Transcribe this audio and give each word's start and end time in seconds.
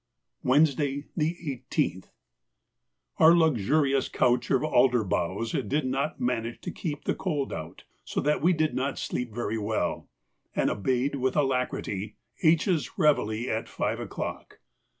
Wednesday, 0.41 1.05
the 1.15 1.37
18th.—Our 1.69 3.35
luxurious 3.37 4.09
couch 4.09 4.49
of 4.49 4.63
alder 4.63 5.03
boughs 5.03 5.51
did 5.51 5.85
not 5.85 6.19
manage 6.19 6.59
to 6.61 6.71
keep 6.71 7.03
the 7.03 7.13
cold 7.13 7.53
out, 7.53 7.83
so 8.03 8.19
that 8.21 8.41
we 8.41 8.51
did 8.51 8.73
not 8.73 8.97
sleep 8.97 9.31
very 9.31 9.59
well, 9.59 10.09
and 10.55 10.71
obeyed 10.71 11.13
with 11.13 11.35
alacrity 11.35 12.15
H.'s 12.41 12.89
réveille 12.97 13.47
at 13.47 13.69
five 13.69 13.99
o'clock. 13.99 14.57